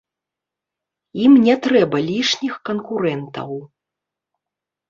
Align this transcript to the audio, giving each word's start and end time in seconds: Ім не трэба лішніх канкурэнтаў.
Ім 1.25 1.33
не 1.47 1.55
трэба 1.65 1.97
лішніх 2.09 2.53
канкурэнтаў. 2.71 3.51